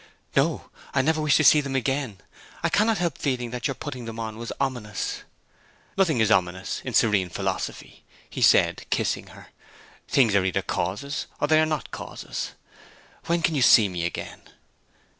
[0.35, 2.17] 'No; I never wish to see them again!
[2.63, 5.19] I cannot help feeling that your putting them on was ominous.'
[5.95, 9.49] 'Nothing is ominous in serene philosophy,' he said, kissing her.
[10.07, 12.53] 'Things are either causes, or they are not causes.
[13.27, 14.41] When can you see me again?'